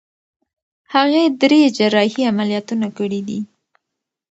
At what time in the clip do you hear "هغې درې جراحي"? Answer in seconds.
0.93-2.21